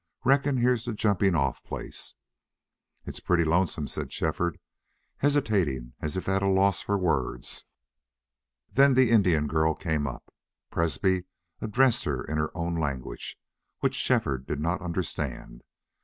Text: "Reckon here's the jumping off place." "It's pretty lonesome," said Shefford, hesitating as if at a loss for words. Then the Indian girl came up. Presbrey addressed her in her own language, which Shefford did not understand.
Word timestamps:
"Reckon 0.23 0.57
here's 0.57 0.85
the 0.85 0.93
jumping 0.95 1.35
off 1.35 1.63
place." 1.63 2.15
"It's 3.05 3.19
pretty 3.19 3.43
lonesome," 3.43 3.87
said 3.87 4.11
Shefford, 4.11 4.57
hesitating 5.17 5.93
as 6.01 6.17
if 6.17 6.27
at 6.27 6.41
a 6.41 6.47
loss 6.47 6.81
for 6.81 6.97
words. 6.97 7.65
Then 8.73 8.95
the 8.95 9.11
Indian 9.11 9.45
girl 9.45 9.75
came 9.75 10.07
up. 10.07 10.33
Presbrey 10.71 11.25
addressed 11.61 12.05
her 12.05 12.23
in 12.23 12.39
her 12.39 12.49
own 12.57 12.73
language, 12.77 13.37
which 13.81 13.93
Shefford 13.93 14.47
did 14.47 14.59
not 14.59 14.81
understand. 14.81 15.61